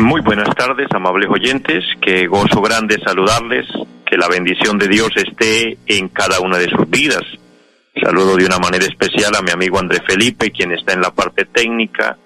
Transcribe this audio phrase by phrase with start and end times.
[0.00, 1.84] Muy buenas tardes, amables oyentes.
[2.00, 3.66] Qué gozo grande saludarles.
[4.04, 7.24] Que la bendición de Dios esté en cada una de sus vidas.
[8.02, 11.44] Saludo de una manera especial a mi amigo André Felipe, quien está en la parte
[11.46, 12.16] técnica,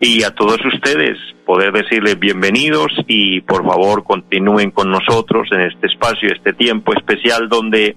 [0.00, 5.88] y a todos ustedes, poder decirles bienvenidos y por favor continúen con nosotros en este
[5.88, 7.96] espacio, este tiempo especial donde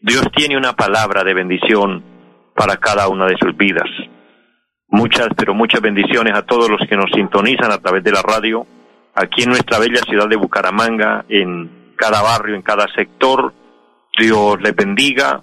[0.00, 2.02] Dios tiene una palabra de bendición
[2.54, 3.90] para cada una de sus vidas.
[4.88, 8.66] Muchas, pero muchas bendiciones a todos los que nos sintonizan a través de la radio,
[9.14, 13.52] aquí en nuestra bella ciudad de Bucaramanga, en cada barrio, en cada sector.
[14.16, 15.42] Dios les bendiga,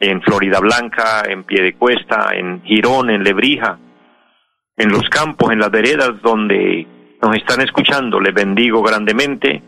[0.00, 3.78] en Florida Blanca, en Piedecuesta, en Girón, en Lebrija,
[4.76, 6.86] en los campos, en las veredas donde
[7.20, 8.20] nos están escuchando.
[8.20, 9.62] Les bendigo grandemente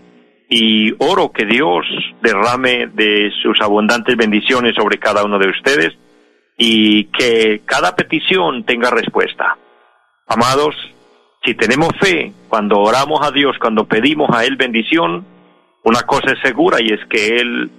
[0.48, 1.86] y oro que Dios
[2.22, 5.96] derrame de sus abundantes bendiciones sobre cada uno de ustedes
[6.58, 9.56] y que cada petición tenga respuesta.
[10.26, 10.74] Amados,
[11.44, 15.24] si tenemos fe, cuando oramos a Dios, cuando pedimos a Él bendición,
[15.84, 17.70] una cosa es segura y es que Él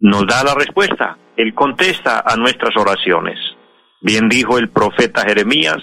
[0.00, 3.40] nos da la respuesta, Él contesta a nuestras oraciones.
[4.02, 5.82] Bien dijo el profeta Jeremías,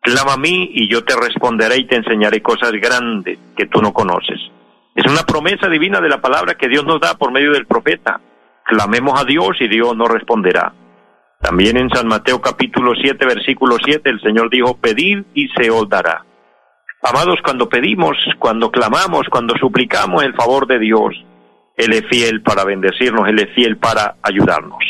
[0.00, 3.92] clama a mí y yo te responderé y te enseñaré cosas grandes que tú no
[3.92, 4.38] conoces.
[4.94, 8.20] Es una promesa divina de la palabra que Dios nos da por medio del profeta.
[8.64, 10.72] Clamemos a Dios y Dios nos responderá.
[11.40, 15.88] También en San Mateo capítulo 7, versículo 7, el Señor dijo, pedid y se os
[15.88, 16.24] dará.
[17.02, 21.14] Amados, cuando pedimos, cuando clamamos, cuando suplicamos el favor de Dios,
[21.76, 24.82] Él es fiel para bendecirnos, Él es fiel para ayudarnos.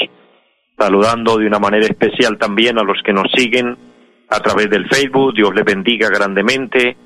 [0.79, 3.77] Saludando de una manera especial también a los que nos siguen
[4.31, 6.97] a través del Facebook, Dios les bendiga grandemente.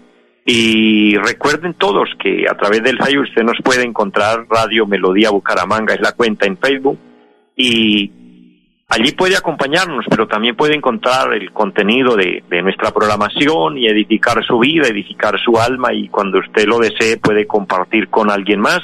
[0.44, 5.94] Y recuerden todos que a través del Facebook usted nos puede encontrar Radio Melodía Bucaramanga,
[5.94, 6.98] es la cuenta en Facebook.
[7.56, 8.21] Y
[8.94, 14.58] Allí puede acompañarnos, pero también puede encontrar el contenido de, nuestra programación y edificar su
[14.58, 18.80] vida, edificar su alma y cuando usted lo desee puede compartir con alguien más.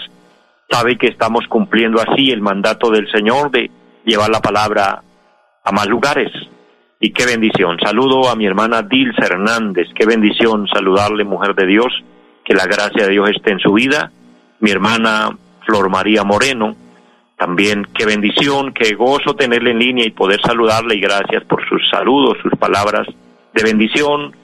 [0.71, 3.71] Sabe que estamos cumpliendo así el mandato del Señor de
[4.07, 5.03] llevar la palabra
[5.63, 6.33] a más lugares.
[7.01, 7.77] Y qué bendición.
[7.79, 9.89] Saludo a mi hermana Dilsa Hernández.
[9.95, 11.93] Qué bendición saludarle, mujer de Dios.
[12.47, 14.11] Que la gracia de Dios esté en su vida.
[14.61, 15.37] Mi hermana
[15.67, 16.88] Flor María Moreno
[17.39, 21.89] también qué bendición, qué gozo tenerle en línea y poder saludarle y gracias por sus
[21.89, 23.07] saludos, sus palabras
[23.55, 24.37] de bendición.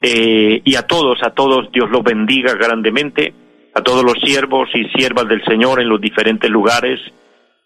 [0.00, 3.34] Eh, y a todos, a todos, Dios los bendiga grandemente,
[3.74, 6.98] a todos los siervos y siervas del Señor en los diferentes lugares.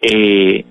[0.00, 0.64] Eh,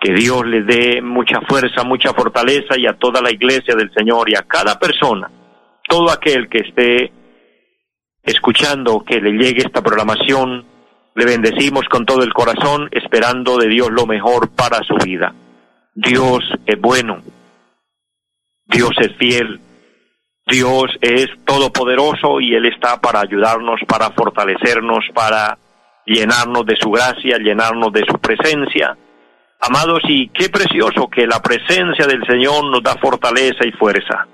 [0.00, 4.28] que Dios les dé mucha fuerza, mucha fortaleza y a toda la iglesia del Señor
[4.28, 5.30] y a cada persona,
[5.88, 7.12] todo aquel que esté
[8.22, 10.73] escuchando que le llegue esta programación
[11.14, 15.32] le bendecimos con todo el corazón, esperando de Dios lo mejor para su vida.
[15.94, 17.18] Dios es bueno,
[18.66, 19.60] Dios es fiel,
[20.46, 25.56] Dios es todopoderoso y Él está para ayudarnos, para fortalecernos, para
[26.04, 28.96] llenarnos de su gracia, llenarnos de su presencia.
[29.60, 34.26] Amados, y qué precioso que la presencia del Señor nos da fortaleza y fuerza.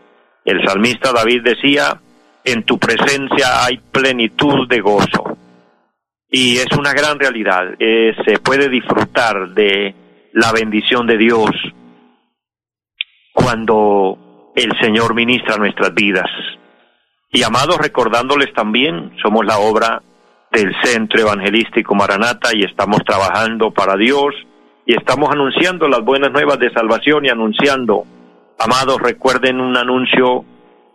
[0.44, 2.00] El salmista David decía,
[2.42, 5.36] en tu presencia hay plenitud de gozo
[6.30, 7.74] y es una gran realidad.
[7.78, 9.94] Eh, se puede disfrutar de
[10.32, 11.50] la bendición de Dios
[13.32, 16.30] cuando el Señor ministra nuestras vidas.
[17.32, 20.02] Y amados, recordándoles también, somos la obra
[20.52, 24.34] del Centro Evangelístico Maranata y estamos trabajando para Dios
[24.84, 28.04] y estamos anunciando las buenas nuevas de salvación y anunciando,
[28.58, 30.44] amados, recuerden un anuncio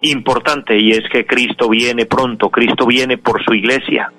[0.01, 4.11] importante y es que Cristo viene pronto, Cristo viene por su iglesia.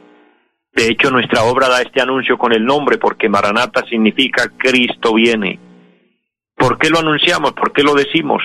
[0.76, 5.58] De hecho, nuestra obra da este anuncio con el nombre porque Maranata significa Cristo viene.
[6.55, 7.55] ¿Por qué lo anunciamos?
[7.55, 8.43] ¿Por qué lo decimos?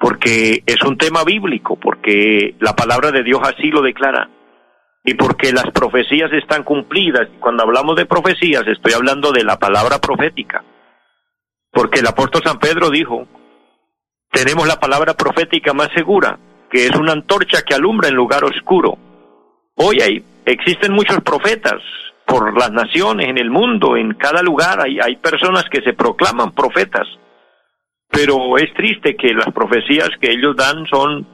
[0.00, 4.28] Porque es un tema bíblico, porque la palabra de Dios así lo declara
[5.04, 7.28] y porque las profecías están cumplidas.
[7.38, 10.64] Cuando hablamos de profecías, estoy hablando de la palabra profética.
[11.70, 13.28] Porque el apóstol San Pedro dijo,
[14.32, 18.98] tenemos la palabra profética más segura, que es una antorcha que alumbra en lugar oscuro.
[19.76, 21.82] Hoy hay existen muchos profetas
[22.26, 26.52] por las naciones, en el mundo, en cada lugar hay, hay personas que se proclaman
[26.52, 27.06] profetas,
[28.08, 31.26] pero es triste que las profecías que ellos dan son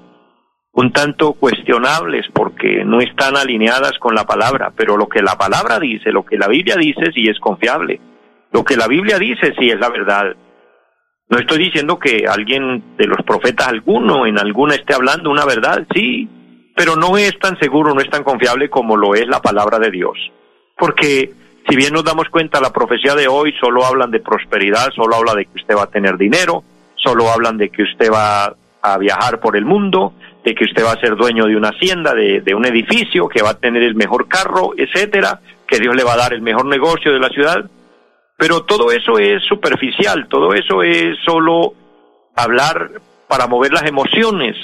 [0.72, 5.80] un tanto cuestionables porque no están alineadas con la palabra, pero lo que la palabra
[5.80, 8.00] dice, lo que la Biblia dice, sí es confiable.
[8.52, 10.36] Lo que la Biblia dice, sí es la verdad.
[11.28, 15.84] No estoy diciendo que alguien de los profetas, alguno en alguna esté hablando una verdad,
[15.92, 16.28] sí,
[16.78, 19.90] pero no es tan seguro, no es tan confiable como lo es la palabra de
[19.90, 20.16] Dios.
[20.76, 21.32] Porque
[21.68, 25.34] si bien nos damos cuenta, la profecía de hoy solo hablan de prosperidad, solo habla
[25.34, 26.62] de que usted va a tener dinero,
[26.94, 30.12] solo hablan de que usted va a viajar por el mundo,
[30.44, 33.42] de que usted va a ser dueño de una hacienda, de, de un edificio, que
[33.42, 36.66] va a tener el mejor carro, etcétera, que Dios le va a dar el mejor
[36.66, 37.68] negocio de la ciudad.
[38.36, 41.74] Pero todo eso es superficial, todo eso es solo
[42.36, 42.92] hablar
[43.26, 44.54] para mover las emociones.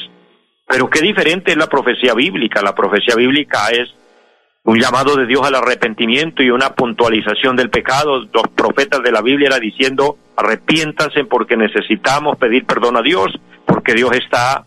[0.66, 2.62] Pero qué diferente es la profecía bíblica.
[2.62, 3.94] La profecía bíblica es
[4.64, 8.20] un llamado de Dios al arrepentimiento y una puntualización del pecado.
[8.32, 13.92] Los profetas de la Biblia eran diciendo, arrepiéntanse porque necesitamos pedir perdón a Dios, porque
[13.92, 14.64] Dios está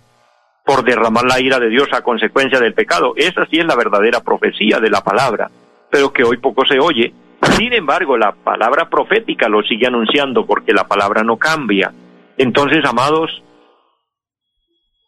[0.64, 3.14] por derramar la ira de Dios a consecuencia del pecado.
[3.16, 5.50] Esa sí es la verdadera profecía de la palabra,
[5.90, 7.14] pero que hoy poco se oye.
[7.58, 11.92] Sin embargo, la palabra profética lo sigue anunciando porque la palabra no cambia.
[12.38, 13.42] Entonces, amados,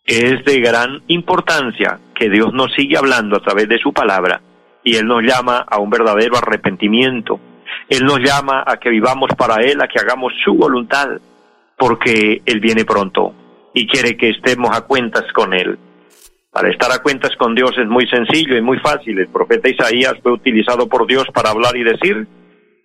[0.09, 4.41] es de gran importancia que Dios nos sigue hablando a través de su palabra
[4.83, 7.39] y Él nos llama a un verdadero arrepentimiento.
[7.87, 11.09] Él nos llama a que vivamos para Él, a que hagamos su voluntad,
[11.77, 13.33] porque Él viene pronto
[13.73, 15.77] y quiere que estemos a cuentas con Él.
[16.51, 19.19] Para estar a cuentas con Dios es muy sencillo y muy fácil.
[19.19, 22.27] El profeta Isaías fue utilizado por Dios para hablar y decir,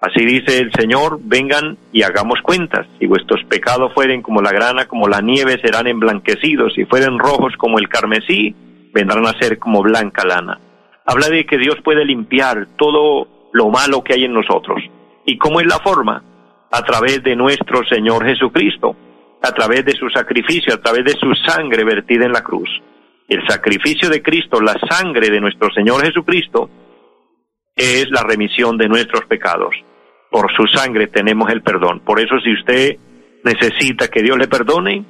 [0.07, 2.87] así dice el Señor, vengan y hagamos cuentas.
[2.99, 6.75] Si vuestros pecados fueren como la grana, como la nieve, serán emblanquecidos.
[6.75, 8.55] Si fueren rojos como el carmesí,
[8.93, 10.61] vendrán a ser como blanca lana
[11.05, 14.83] habla de que Dios puede limpiar todo lo malo que hay en nosotros.
[15.27, 16.23] ¿Y cómo es la forma?
[16.71, 18.97] A través de nuestro Señor Jesucristo,
[19.43, 22.69] a través de su sacrificio, a través de su sangre vertida en la cruz.
[23.29, 26.69] El sacrificio de Cristo, la sangre de nuestro Señor Jesucristo,
[27.77, 29.75] es la remisión de nuestros pecados.
[30.35, 32.01] Por su sangre tenemos el perdón.
[32.01, 32.97] Por eso si usted
[33.45, 35.05] necesita que Dios le perdone,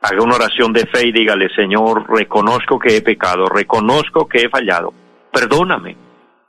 [0.00, 4.48] haga una oración de fe y dígale, Señor, reconozco que he pecado, reconozco que he
[4.48, 4.92] fallado
[5.32, 5.96] perdóname.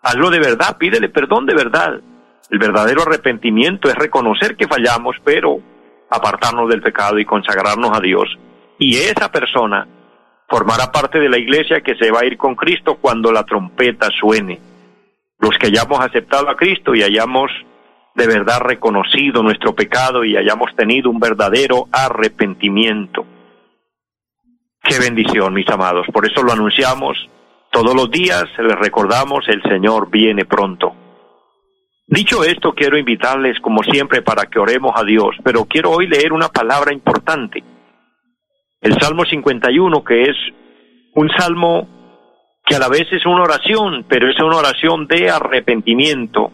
[0.01, 1.99] Hazlo de verdad, pídele perdón de verdad.
[2.49, 5.59] El verdadero arrepentimiento es reconocer que fallamos, pero
[6.09, 8.37] apartarnos del pecado y consagrarnos a Dios.
[8.77, 9.87] Y esa persona
[10.47, 14.09] formará parte de la iglesia que se va a ir con Cristo cuando la trompeta
[14.19, 14.59] suene.
[15.39, 17.51] Los que hayamos aceptado a Cristo y hayamos
[18.15, 23.25] de verdad reconocido nuestro pecado y hayamos tenido un verdadero arrepentimiento.
[24.81, 26.07] Qué bendición, mis amados.
[26.11, 27.17] Por eso lo anunciamos
[27.75, 30.95] todos los días les recordamos, el Señor viene pronto.
[32.07, 36.31] Dicho esto, quiero invitarles, como siempre, para que oremos a Dios, pero quiero hoy leer
[36.31, 37.61] una palabra importante.
[38.79, 40.37] El Salmo 51, que es
[41.15, 41.89] un salmo
[42.65, 46.53] que a la vez es una oración, pero es una oración de arrepentimiento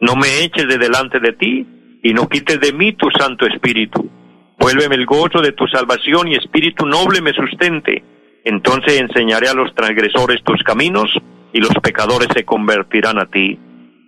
[0.00, 1.66] No me eches de delante de ti
[2.02, 4.10] y no quites de mí tu santo espíritu.
[4.58, 8.02] Vuélveme el gozo de tu salvación y espíritu noble me sustente
[8.44, 11.10] entonces enseñaré a los transgresores tus caminos
[11.52, 13.58] y los pecadores se convertirán a ti.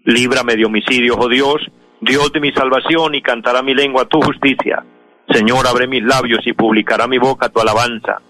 [0.05, 1.57] Líbrame de homicidio, oh Dios,
[2.01, 4.85] Dios de mi salvación, y cantará mi lengua tu justicia.
[5.31, 8.21] Señor, abre mis labios y publicará mi boca tu alabanza,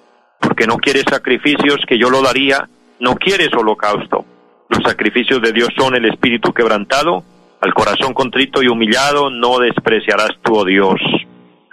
[0.40, 2.68] porque no quieres sacrificios que yo lo daría,
[3.00, 4.24] no quieres holocausto.
[4.68, 7.24] Los sacrificios de Dios son el espíritu quebrantado,
[7.60, 11.00] al corazón contrito y humillado no despreciarás tú, oh Dios.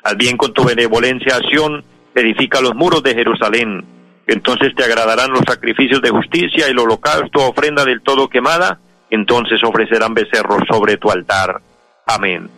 [0.03, 1.83] Al bien con tu benevolencia acción,
[2.15, 3.85] edifica los muros de Jerusalén
[4.27, 10.13] entonces te agradarán los sacrificios de justicia el holocausto, ofrenda del todo quemada, entonces ofrecerán
[10.13, 11.61] becerros sobre tu altar.
[12.07, 12.49] Amén.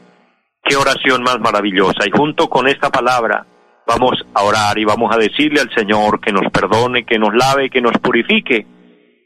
[0.64, 2.06] Qué oración más maravillosa.
[2.06, 3.46] Y junto con esta palabra
[3.88, 7.70] vamos a orar y vamos a decirle al Señor que nos perdone, que nos lave,
[7.70, 8.66] que nos purifique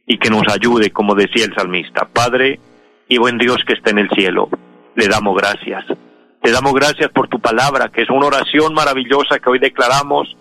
[0.06, 2.08] y que nos ayude, como decía el salmista.
[2.12, 2.60] Padre
[3.10, 4.50] y buen Dios que está en el cielo,
[4.96, 5.84] le damos gracias.
[6.42, 10.38] Te damos gracias por tu palabra, que es una oración maravillosa que hoy declaramos,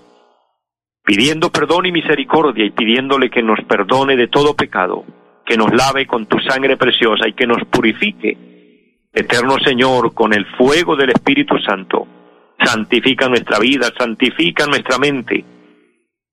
[1.02, 5.04] pidiendo perdón y misericordia y pidiéndole que nos perdone de todo pecado,
[5.46, 8.36] que nos lave con tu sangre preciosa y que nos purifique.
[9.14, 12.06] Eterno Señor, con el fuego del Espíritu Santo,
[12.62, 15.42] santifica nuestra vida, santifica nuestra mente.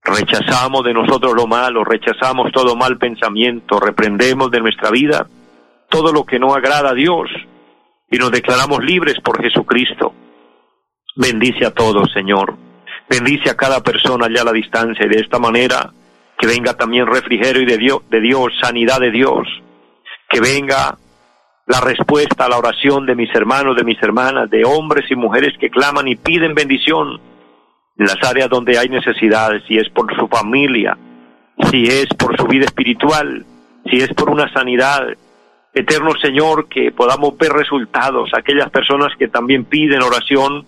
[0.04, 5.26] Rechazamos de nosotros lo malo, rechazamos todo mal pensamiento, reprendemos de nuestra vida
[5.96, 7.30] todo lo que no agrada a Dios
[8.12, 10.14] y nos declaramos libres por Jesucristo.
[11.16, 12.54] Bendice a todos, Señor.
[13.10, 15.94] Bendice a cada persona allá a la distancia y de esta manera
[16.38, 19.48] que venga también refrigerio de Dios, de Dios, sanidad de Dios,
[20.30, 20.98] que venga
[21.66, 25.54] la respuesta a la oración de mis hermanos, de mis hermanas, de hombres y mujeres
[25.58, 27.22] que claman y piden bendición
[27.98, 30.98] en las áreas donde hay necesidades, si es por su familia,
[31.72, 33.46] si es por su vida espiritual,
[33.90, 35.08] si es por una sanidad.
[35.76, 40.66] Eterno Señor, que podamos ver resultados, aquellas personas que también piden oración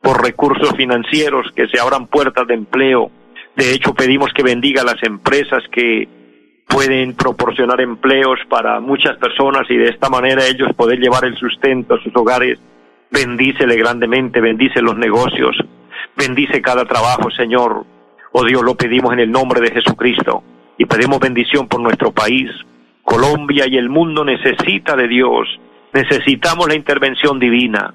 [0.00, 3.10] por recursos financieros, que se abran puertas de empleo.
[3.54, 6.08] De hecho, pedimos que bendiga a las empresas que
[6.66, 11.94] pueden proporcionar empleos para muchas personas y de esta manera ellos poder llevar el sustento
[11.94, 12.58] a sus hogares.
[13.10, 15.54] Bendícele grandemente, bendice los negocios,
[16.16, 17.84] bendice cada trabajo, Señor.
[18.32, 20.42] Oh Dios, lo pedimos en el nombre de Jesucristo
[20.78, 22.50] y pedimos bendición por nuestro país.
[23.06, 25.46] Colombia y el mundo necesita de Dios,
[25.92, 27.94] necesitamos la intervención divina.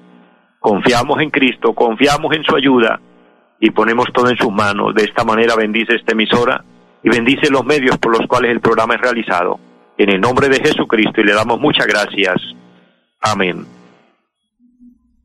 [0.58, 2.98] Confiamos en Cristo, confiamos en su ayuda
[3.60, 4.94] y ponemos todo en sus manos.
[4.94, 6.64] De esta manera bendice esta emisora
[7.02, 9.60] y bendice los medios por los cuales el programa es realizado.
[9.98, 12.36] En el nombre de Jesucristo y le damos muchas gracias.
[13.20, 13.66] Amén.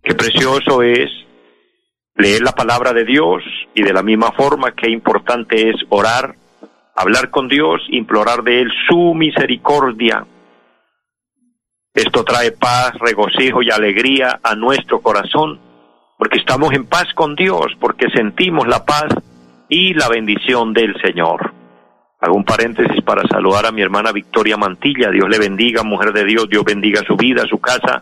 [0.04, 1.10] Qué precioso es
[2.16, 3.42] leer la palabra de Dios
[3.74, 6.36] y de la misma forma qué importante es orar,
[6.98, 10.26] hablar con Dios, implorar de Él su misericordia.
[11.94, 15.60] Esto trae paz, regocijo y alegría a nuestro corazón,
[16.18, 19.14] porque estamos en paz con Dios, porque sentimos la paz
[19.70, 21.54] y la bendición del Señor.
[22.20, 25.12] Hago un paréntesis para saludar a mi hermana Victoria Mantilla.
[25.12, 26.50] Dios le bendiga, mujer de Dios.
[26.50, 28.02] Dios bendiga su vida, su casa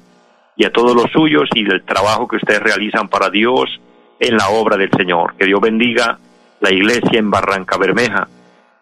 [0.55, 3.81] y a todos los suyos y el trabajo que ustedes realizan para Dios
[4.21, 5.35] en la obra del Señor.
[5.35, 6.17] Que Dios bendiga
[6.61, 8.29] la iglesia en Barranca Bermeja.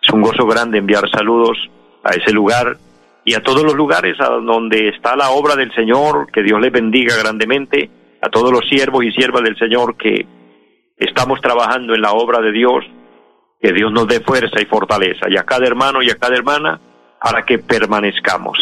[0.03, 1.57] Es un gozo grande enviar saludos
[2.03, 2.77] a ese lugar
[3.23, 6.29] y a todos los lugares a donde está la obra del Señor.
[6.31, 7.89] Que Dios les bendiga grandemente
[8.21, 10.25] a todos los siervos y siervas del Señor que
[10.97, 12.85] estamos trabajando en la obra de Dios
[13.63, 16.81] que Dios nos dé fuerza y fortaleza, y a cada hermano y a cada hermana,
[17.21, 18.57] para que permanezcamos.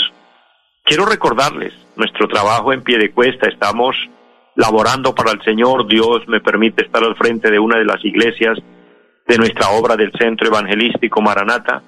[0.84, 3.96] Quiero recordarles nuestro trabajo en pie de cuesta, estamos
[4.56, 8.60] laborando para el Señor, Dios me permite estar al frente de una de las iglesias
[9.32, 11.82] de nuestra obra del Centro Evangelístico Maranata,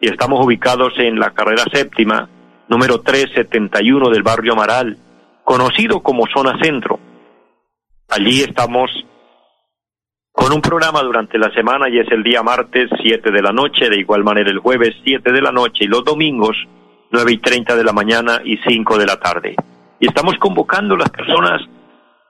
[0.00, 2.28] y estamos ubicados en la carrera séptima,
[2.68, 4.98] número 371 del barrio Amaral,
[5.42, 7.00] conocido como Zona Centro.
[8.06, 8.90] Allí estamos
[10.30, 13.88] con un programa durante la semana y es el día martes 7 de la noche,
[13.88, 16.54] de igual manera el jueves 7 de la noche y los domingos
[17.12, 19.56] 9 y 30 de la mañana y 5 de la tarde.
[20.00, 21.62] Y estamos convocando a las personas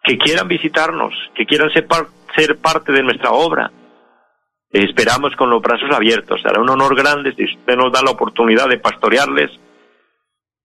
[0.04, 1.88] que quieran visitarnos, que quieran ser,
[2.36, 3.72] ser parte de nuestra obra.
[4.72, 6.40] Esperamos con los brazos abiertos.
[6.42, 9.50] Será un honor grande si usted nos da la oportunidad de pastorearles,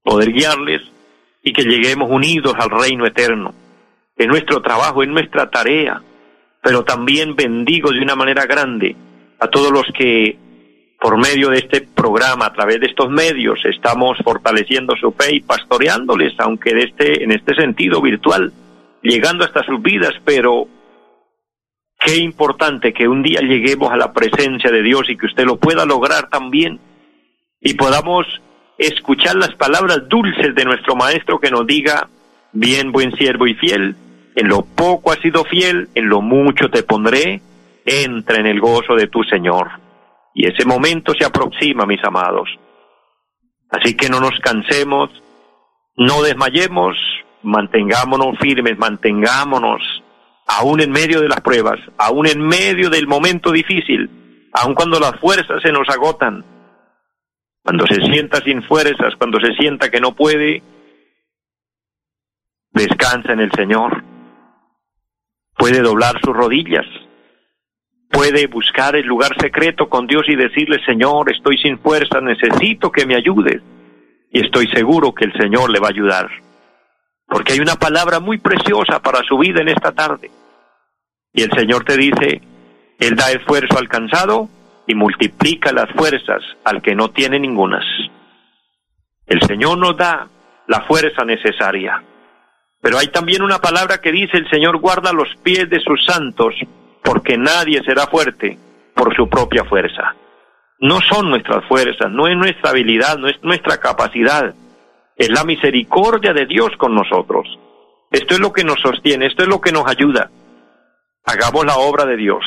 [0.03, 0.81] poder guiarles
[1.41, 3.53] y que lleguemos unidos al reino eterno.
[4.17, 6.01] En nuestro trabajo, en nuestra tarea,
[6.62, 8.95] pero también bendigo de una manera grande
[9.39, 10.38] a todos los que
[11.00, 15.39] por medio de este programa, a través de estos medios, estamos fortaleciendo su fe y
[15.41, 18.51] pastoreándoles, aunque de este, en este sentido virtual,
[19.03, 20.67] llegando hasta sus vidas, pero
[22.05, 25.57] qué importante que un día lleguemos a la presencia de Dios y que usted lo
[25.57, 26.79] pueda lograr también
[27.59, 28.27] y podamos
[28.77, 32.07] escuchar las palabras dulces de nuestro Maestro que nos diga,
[32.51, 33.95] bien, buen siervo y fiel,
[34.35, 37.41] en lo poco has sido fiel, en lo mucho te pondré,
[37.83, 39.71] entra en el gozo de tu Señor.
[40.35, 42.50] Y ese momento se aproxima, mis amados.
[43.71, 45.09] Así que no nos cansemos,
[45.97, 46.97] no desmayemos,
[47.41, 49.81] mantengámonos firmes, mantengámonos,
[50.45, 54.09] aún en medio de las pruebas, aún en medio del momento difícil,
[54.53, 56.43] aun cuando las fuerzas se nos agotan,
[57.63, 60.61] cuando se sienta sin fuerzas, cuando se sienta que no puede,
[62.71, 64.03] descansa en el Señor
[65.57, 66.85] puede doblar sus rodillas,
[68.09, 73.05] puede buscar el lugar secreto con Dios y decirle, Señor, estoy sin fuerza, necesito que
[73.05, 73.61] me ayudes.
[74.31, 76.29] Y estoy seguro que el Señor le va a ayudar.
[77.27, 80.32] Porque hay una palabra muy preciosa para su vida en esta tarde.
[81.34, 82.41] Y el Señor te dice,
[83.00, 84.48] Él da esfuerzo al cansado
[84.88, 87.84] y multiplica las fuerzas al que no tiene ningunas.
[89.25, 90.27] El Señor nos da
[90.67, 92.03] la fuerza necesaria.
[92.82, 96.53] Pero hay también una palabra que dice, el Señor guarda los pies de sus santos,
[97.03, 98.58] porque nadie será fuerte
[98.94, 100.15] por su propia fuerza.
[100.79, 104.53] No son nuestras fuerzas, no es nuestra habilidad, no es nuestra capacidad,
[105.15, 107.48] es la misericordia de Dios con nosotros.
[108.12, 110.29] Esto es lo que nos sostiene, esto es lo que nos ayuda.
[111.25, 112.43] Hagamos la obra de Dios,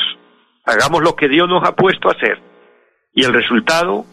[0.65, 2.39] hagamos lo que Dios nos ha puesto a hacer.
[3.13, 4.05] Y el resultado,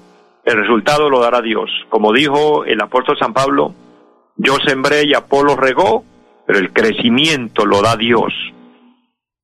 [0.45, 1.71] el resultado lo dará Dios.
[1.89, 3.75] Como dijo el apóstol San Pablo,
[4.37, 6.05] yo sembré y Apolo regó,
[6.47, 8.33] pero el crecimiento lo da Dios.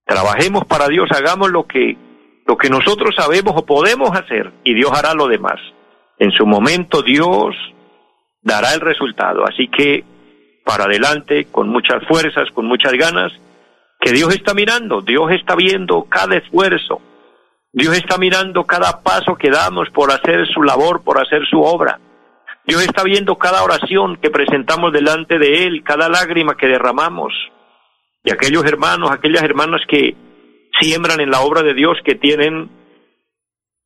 [0.04, 1.96] Trabajemos para Dios, hagamos lo que,
[2.46, 5.60] lo que nosotros sabemos o podemos hacer y Dios hará lo demás.
[6.18, 7.54] En su momento Dios
[8.42, 9.44] dará el resultado.
[9.44, 10.04] Así que
[10.64, 13.32] para adelante, con muchas fuerzas, con muchas ganas,
[14.00, 17.00] que Dios está mirando, Dios está viendo cada esfuerzo,
[17.72, 21.98] Dios está mirando cada paso que damos por hacer su labor, por hacer su obra.
[22.66, 27.32] Dios está viendo cada oración que presentamos delante de Él, cada lágrima que derramamos.
[28.24, 30.14] Y aquellos hermanos, aquellas hermanas que
[30.80, 32.70] siembran en la obra de Dios, que tienen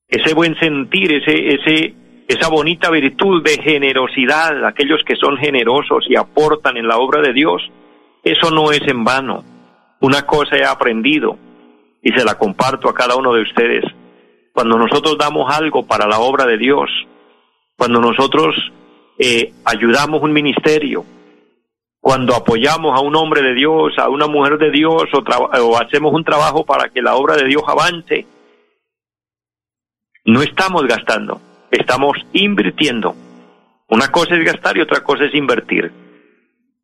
[0.08, 1.94] ese buen sentir, ese, ese,
[2.28, 7.32] esa bonita virtud de generosidad, aquellos que son generosos y aportan en la obra de
[7.32, 7.62] Dios,
[8.24, 9.44] eso no es en vano.
[10.00, 11.38] Una cosa he aprendido
[12.02, 13.84] y se la comparto a cada uno de ustedes.
[14.52, 16.90] Cuando nosotros damos algo para la obra de Dios,
[17.76, 18.56] cuando nosotros
[19.18, 21.04] eh, ayudamos un ministerio,
[22.00, 26.12] cuando apoyamos a un hombre de Dios, a una mujer de Dios o, o hacemos
[26.14, 28.26] un trabajo para que la obra de Dios avance,
[30.24, 33.14] no estamos gastando, estamos invirtiendo.
[33.88, 35.92] Una cosa es gastar y otra cosa es invertir.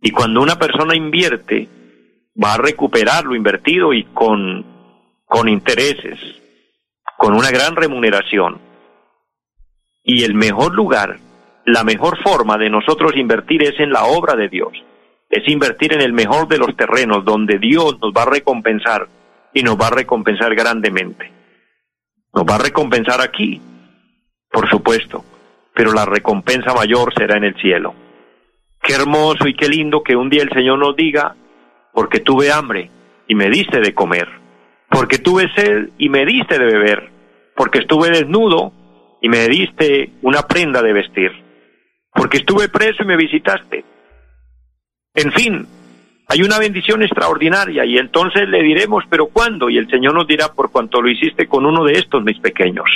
[0.01, 1.69] Y cuando una persona invierte,
[2.43, 4.65] va a recuperar lo invertido y con,
[5.25, 6.19] con intereses,
[7.17, 8.61] con una gran remuneración.
[10.05, 11.19] Y el mejor lugar,
[11.65, 14.73] la mejor forma de nosotros invertir es en la obra de Dios.
[15.31, 19.09] Es invertir en el mejor de los terrenos donde Dios nos va a recompensar
[19.55, 21.33] y nos va a recompensar grandemente.
[22.35, 23.61] Nos va a recompensar aquí,
[24.53, 25.25] por supuesto,
[25.75, 27.95] pero la recompensa mayor será en el cielo.
[28.83, 31.35] Qué hermoso y qué lindo que un día el Señor nos diga,
[31.93, 32.91] porque tuve hambre
[33.27, 34.29] y me diste de comer,
[34.91, 37.11] porque tuve sed y me diste de beber,
[37.57, 38.73] porque estuve desnudo
[39.21, 41.31] y me diste una prenda de vestir,
[42.13, 43.85] porque estuve preso y me visitaste.
[45.15, 45.67] En fin,
[46.29, 49.71] hay una bendición extraordinaria y entonces le diremos, pero ¿cuándo?
[49.71, 52.91] Y el Señor nos dirá, por cuanto lo hiciste con uno de estos mis pequeños.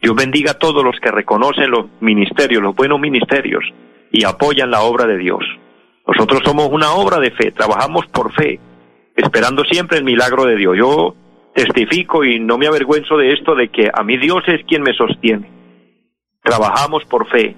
[0.00, 3.64] Dios bendiga a todos los que reconocen los ministerios, los buenos ministerios,
[4.10, 5.42] y apoyan la obra de Dios.
[6.06, 8.60] Nosotros somos una obra de fe, trabajamos por fe,
[9.16, 10.76] esperando siempre el milagro de Dios.
[10.76, 11.14] Yo
[11.54, 14.92] testifico y no me avergüenzo de esto, de que a mí Dios es quien me
[14.92, 15.50] sostiene.
[16.42, 17.56] Trabajamos por fe.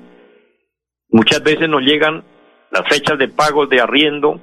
[1.10, 2.22] Muchas veces nos llegan
[2.70, 4.40] las fechas de pagos de arriendo,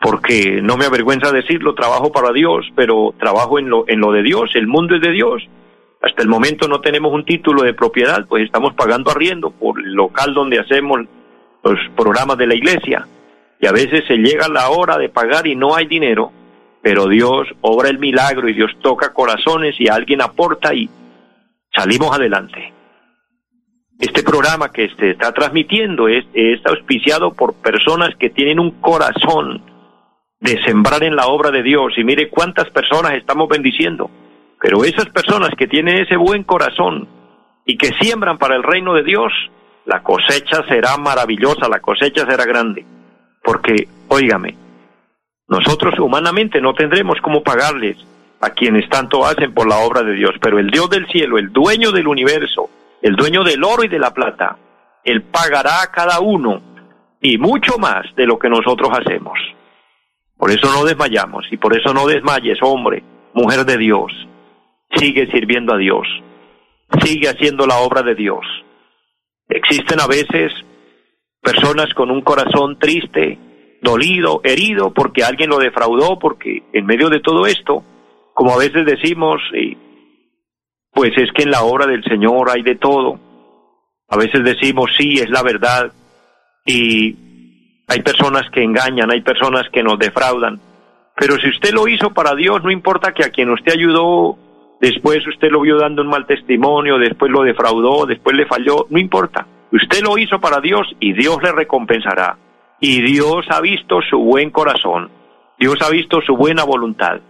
[0.00, 4.22] porque no me avergüenza decirlo, trabajo para Dios, pero trabajo en lo, en lo de
[4.22, 5.42] Dios, el mundo es de Dios.
[6.02, 9.92] Hasta el momento no tenemos un título de propiedad, pues estamos pagando arriendo por el
[9.92, 11.00] local donde hacemos
[11.62, 13.06] los programas de la iglesia.
[13.60, 16.32] Y a veces se llega la hora de pagar y no hay dinero,
[16.82, 20.88] pero Dios obra el milagro y Dios toca corazones y alguien aporta y
[21.74, 22.72] salimos adelante.
[23.98, 29.62] Este programa que se está transmitiendo es, es auspiciado por personas que tienen un corazón
[30.40, 34.10] de sembrar en la obra de Dios y mire cuántas personas estamos bendiciendo.
[34.60, 37.08] Pero esas personas que tienen ese buen corazón
[37.64, 39.32] y que siembran para el reino de Dios,
[39.86, 42.84] la cosecha será maravillosa, la cosecha será grande.
[43.42, 44.54] Porque, óigame,
[45.48, 47.96] nosotros humanamente no tendremos cómo pagarles
[48.40, 51.52] a quienes tanto hacen por la obra de Dios, pero el Dios del cielo, el
[51.52, 52.70] dueño del universo,
[53.02, 54.56] el dueño del oro y de la plata,
[55.04, 56.62] Él pagará a cada uno
[57.20, 59.38] y mucho más de lo que nosotros hacemos.
[60.36, 63.02] Por eso no desmayamos y por eso no desmayes, hombre,
[63.34, 64.12] mujer de Dios.
[64.96, 66.06] Sigue sirviendo a Dios.
[67.02, 68.44] Sigue haciendo la obra de Dios.
[69.48, 70.52] Existen a veces
[71.40, 73.38] personas con un corazón triste,
[73.82, 77.82] dolido, herido, porque alguien lo defraudó, porque en medio de todo esto,
[78.34, 79.40] como a veces decimos,
[80.92, 83.18] pues es que en la obra del Señor hay de todo.
[84.08, 85.92] A veces decimos, sí, es la verdad,
[86.66, 87.16] y
[87.86, 90.60] hay personas que engañan, hay personas que nos defraudan.
[91.16, 94.38] Pero si usted lo hizo para Dios, no importa que a quien usted ayudó
[94.80, 98.98] después usted lo vio dando un mal testimonio, después lo defraudó, después le falló, no
[98.98, 99.46] importa.
[99.72, 102.36] Usted lo hizo para Dios y Dios le recompensará.
[102.80, 105.10] Y Dios ha visto su buen corazón,
[105.58, 107.20] Dios ha visto su buena voluntad.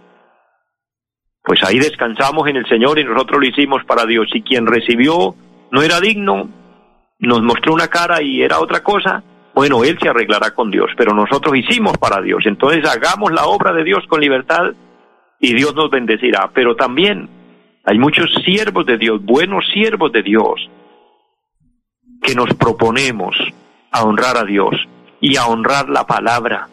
[1.43, 4.27] Pues ahí descansamos en el Señor y nosotros lo hicimos para Dios.
[4.33, 5.35] Y quien recibió
[5.71, 6.49] no era digno,
[7.19, 11.13] nos mostró una cara y era otra cosa, bueno, Él se arreglará con Dios, pero
[11.13, 12.45] nosotros hicimos para Dios.
[12.45, 14.73] Entonces hagamos la obra de Dios con libertad
[15.39, 16.49] y Dios nos bendecirá.
[16.53, 17.27] Pero también
[17.83, 20.69] hay muchos siervos de Dios, buenos siervos de Dios,
[22.21, 23.35] que nos proponemos
[23.91, 24.75] a honrar a Dios
[25.19, 26.69] y a honrar la palabra.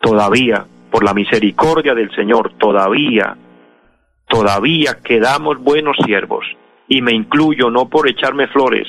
[0.00, 3.36] Todavía, por la misericordia del Señor, todavía,
[4.28, 6.46] todavía quedamos buenos siervos.
[6.88, 8.86] Y me incluyo no por echarme flores,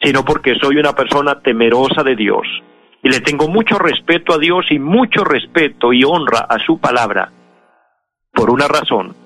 [0.00, 2.46] sino porque soy una persona temerosa de Dios.
[3.02, 7.32] Y le tengo mucho respeto a Dios y mucho respeto y honra a su palabra.
[8.32, 9.16] Por una razón,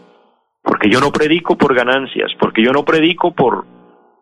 [0.66, 3.64] porque yo no predico por ganancias, porque yo no predico por,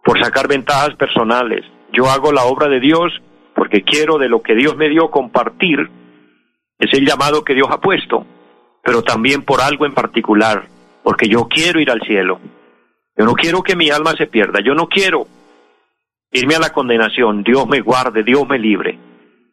[0.04, 1.64] por sacar ventajas personales.
[1.90, 3.10] Yo hago la obra de Dios
[3.54, 5.88] porque quiero de lo que Dios me dio compartir,
[6.78, 8.26] es el llamado que Dios ha puesto,
[8.82, 10.66] pero también por algo en particular,
[11.02, 12.40] porque yo quiero ir al cielo.
[13.16, 15.26] Yo no quiero que mi alma se pierda, yo no quiero
[16.30, 18.98] irme a la condenación, Dios me guarde, Dios me libre.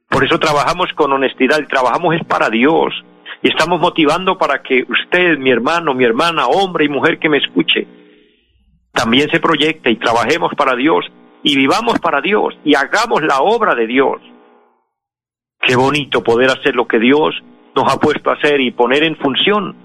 [0.10, 2.94] Por eso trabajamos con honestidad y trabajamos es para Dios.
[3.42, 7.38] Y estamos motivando para que usted, mi hermano, mi hermana, hombre y mujer que me
[7.38, 7.88] escuche,
[8.92, 11.06] también se proyecte y trabajemos para Dios
[11.44, 14.22] y vivamos para Dios y hagamos la obra de Dios.
[15.62, 17.36] Qué bonito poder hacer lo que Dios
[17.76, 19.76] nos ha puesto a hacer y poner en función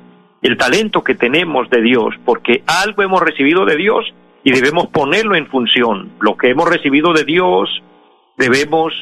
[0.43, 4.05] el talento que tenemos de Dios, porque algo hemos recibido de Dios
[4.45, 6.13] y debemos ponerlo en función.
[6.21, 7.83] Lo que hemos recibido de Dios
[8.37, 8.93] debemos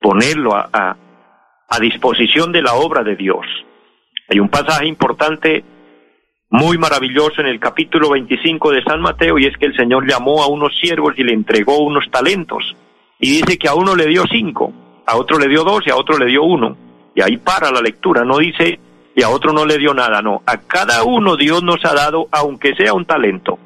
[0.00, 0.96] ponerlo a, a,
[1.80, 3.44] disposición de la obra de Dios.
[4.28, 5.64] Hay un pasaje importante,
[6.50, 10.42] muy maravilloso en el capítulo 25 de San Mateo, y es que el Señor llamó
[10.42, 12.76] a unos siervos y le entregó unos talentos.
[13.18, 14.72] Y dice que a uno le dio cinco,
[15.06, 16.76] a otro le dio dos y a otro le dio uno.
[17.14, 18.78] Y ahí para la lectura, no dice
[19.14, 20.42] y a otro no le dio nada, no.
[20.44, 23.58] A cada uno Dios nos ha dado, aunque sea un talento.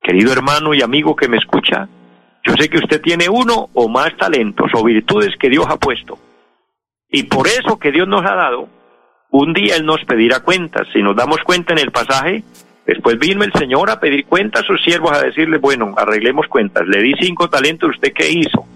[0.00, 1.88] Querido hermano y amigo que me escucha,
[2.46, 6.16] yo sé que usted tiene uno o más talentos o virtudes que Dios ha puesto.
[7.10, 8.68] Y por eso que Dios nos ha dado,
[9.30, 10.86] un día Él nos pedirá cuentas.
[10.92, 12.44] Si nos damos cuenta en el pasaje,
[12.86, 16.86] después vino el Señor a pedir cuentas a sus siervos, a decirle, bueno, arreglemos cuentas.
[16.86, 18.66] Le di cinco talentos, ¿usted qué hizo?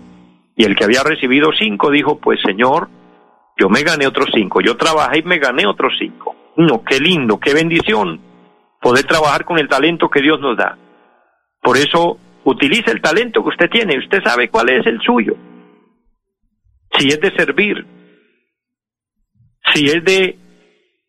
[0.57, 2.89] Y el que había recibido cinco dijo, pues Señor,
[3.59, 4.61] yo me gané otros cinco.
[4.61, 6.37] Yo trabajé y me gané otros cinco.
[6.57, 8.21] No, qué lindo, qué bendición
[8.81, 10.77] poder trabajar con el talento que Dios nos da.
[11.63, 15.37] Por eso utilice el talento que usted tiene, usted sabe cuál es el suyo.
[16.99, 17.87] Si es de servir,
[19.73, 20.37] si es de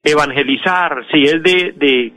[0.03, 2.13] evangelizar, si es de, de,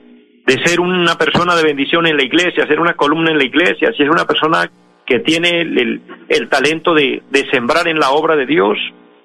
[0.46, 3.92] de ser una persona de bendición en la iglesia, ser una columna en la iglesia,
[3.96, 4.70] si es una persona
[5.06, 8.76] que tiene el, el, talento de, de sembrar en la obra de Dios,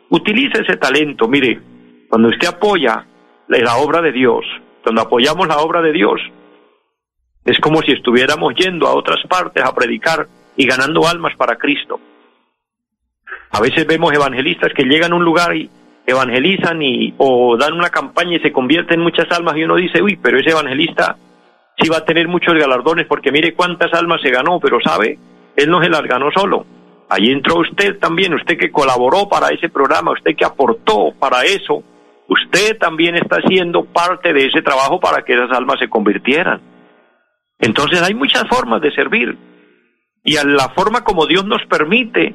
[0.10, 1.28] utilice ese talento.
[1.28, 1.60] Mire,
[2.08, 3.06] cuando usted apoya
[3.48, 4.46] la obra de Dios,
[4.84, 6.22] cuando apoyamos la obra de Dios,
[7.46, 12.00] es como si estuviéramos yendo a otras partes a predicar y ganando almas para Cristo.
[13.52, 15.70] A veces vemos evangelistas que llegan a un lugar y
[16.12, 20.02] evangelizan y o dan una campaña y se convierten en muchas almas y uno dice,
[20.02, 21.18] uy, pero ese evangelista
[21.78, 25.18] sí va a tener muchos galardones porque mire cuántas almas se ganó, pero sabe,
[25.56, 26.66] él no se las ganó solo.
[27.10, 31.84] Ahí entró usted también, usted que colaboró para ese programa, usted que aportó para eso,
[32.28, 36.62] usted también está haciendo parte de ese trabajo para que esas almas se convirtieran.
[37.60, 39.38] Entonces hay muchas formas de servir.
[40.24, 42.34] Y a la forma como Dios nos permite,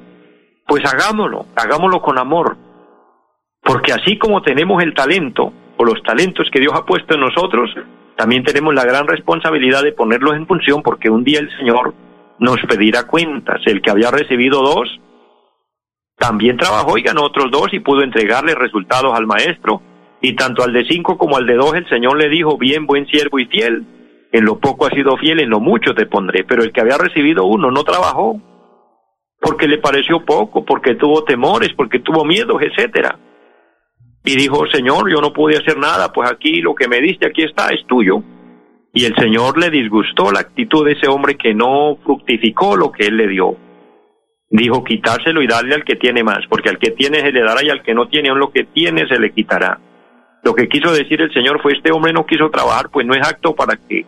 [0.67, 2.57] pues hagámoslo, hagámoslo con amor.
[3.67, 7.71] Porque así como tenemos el talento o los talentos que Dios ha puesto en nosotros,
[8.17, 11.93] también tenemos la gran responsabilidad de ponerlos en función porque un día el Señor
[12.39, 13.61] nos pedirá cuentas.
[13.67, 15.01] El que había recibido dos,
[16.17, 19.83] también trabajó y ganó otros dos y pudo entregarle resultados al maestro.
[20.23, 23.07] Y tanto al de cinco como al de dos el Señor le dijo, bien, buen
[23.07, 23.85] siervo y fiel
[24.33, 26.45] en lo poco has sido fiel, en lo mucho te pondré.
[26.45, 28.41] Pero el que había recibido uno no trabajó,
[29.41, 33.19] porque le pareció poco, porque tuvo temores, porque tuvo miedos, etcétera.
[34.27, 37.45] Y dijo, Señor, yo no pude hacer nada, pues aquí lo que me diste, aquí
[37.45, 38.25] está, es tuyo.
[38.93, 43.07] Y el Señor le disgustó la actitud de ese hombre que no fructificó lo que
[43.07, 43.57] él le dio.
[44.51, 47.65] Dijo, quitárselo y darle al que tiene más, porque al que tiene se le dará
[47.65, 49.79] y al que no tiene aún lo que tiene se le quitará.
[50.43, 53.25] Lo que quiso decir el Señor fue, este hombre no quiso trabajar, pues no es
[53.25, 54.05] acto para que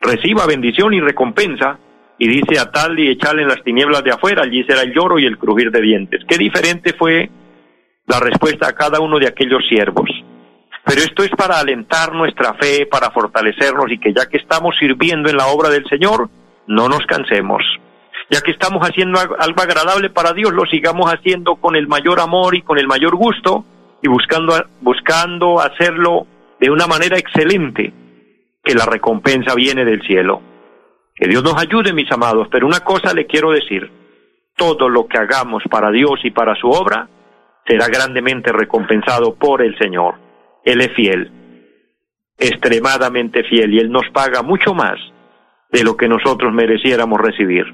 [0.00, 1.78] reciba bendición y recompensa,
[2.18, 5.18] y dice a tal y echarle en las tinieblas de afuera, allí será el lloro
[5.18, 6.22] y el crujir de dientes.
[6.26, 7.28] Qué diferente fue
[8.06, 10.08] la respuesta a cada uno de aquellos siervos.
[10.84, 15.30] Pero esto es para alentar nuestra fe, para fortalecernos y que ya que estamos sirviendo
[15.30, 16.28] en la obra del Señor,
[16.66, 17.62] no nos cansemos.
[18.30, 22.54] Ya que estamos haciendo algo agradable para Dios, lo sigamos haciendo con el mayor amor
[22.54, 23.64] y con el mayor gusto
[24.02, 26.26] y buscando, buscando hacerlo
[26.60, 27.92] de una manera excelente,
[28.62, 30.42] que la recompensa viene del cielo.
[31.14, 33.90] Que Dios nos ayude, mis amados, pero una cosa le quiero decir,
[34.56, 37.08] todo lo que hagamos para Dios y para su obra
[37.66, 40.16] será grandemente recompensado por el Señor.
[40.64, 41.30] Él es fiel,
[42.38, 44.98] extremadamente fiel, y Él nos paga mucho más
[45.70, 47.64] de lo que nosotros mereciéramos recibir.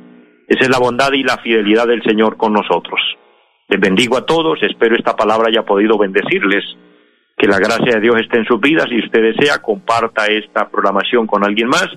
[0.49, 3.01] Esa es la bondad y la fidelidad del Señor con nosotros.
[3.69, 6.65] Les bendigo a todos, espero esta palabra haya podido bendecirles,
[7.37, 11.27] que la gracia de Dios esté en sus vidas, si usted desea, comparta esta programación
[11.27, 11.89] con alguien más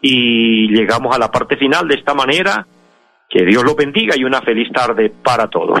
[0.00, 2.66] y llegamos a la parte final de esta manera.
[3.28, 5.80] Que Dios los bendiga y una feliz tarde para todos.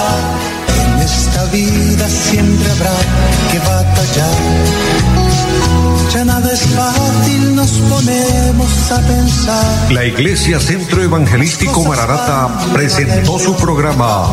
[8.05, 9.91] ponemos a pensar.
[9.91, 14.27] La Iglesia Centro Evangelístico Mararata presentó su programa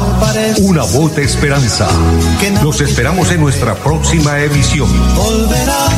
[0.63, 1.89] Una voz de esperanza.
[2.63, 4.89] Los esperamos en nuestra próxima emisión.
[5.15, 5.89] Volverá,